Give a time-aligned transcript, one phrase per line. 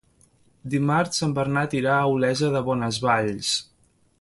[0.73, 3.53] Dimarts en Bernat irà a Olesa de Bonesvalls.